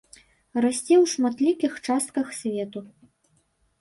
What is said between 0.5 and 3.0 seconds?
Расце ў шматлікіх частках свету.